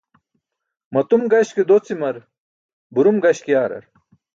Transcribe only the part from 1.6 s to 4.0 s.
docimar burum gaśk yaarar.